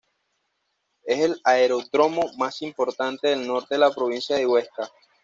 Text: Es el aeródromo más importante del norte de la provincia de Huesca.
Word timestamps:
Es 1.05 1.19
el 1.19 1.39
aeródromo 1.43 2.23
más 2.39 2.63
importante 2.63 3.27
del 3.27 3.45
norte 3.45 3.75
de 3.75 3.79
la 3.81 3.91
provincia 3.93 4.35
de 4.35 4.47
Huesca. 4.47 4.89